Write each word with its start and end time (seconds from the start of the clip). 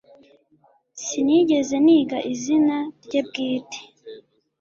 Sinigeze 1.05 1.75
niga 1.85 2.17
izina 2.33 2.77
rye 3.05 3.21
bwite 3.27 3.79